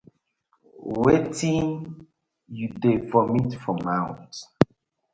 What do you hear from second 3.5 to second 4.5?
for mouth.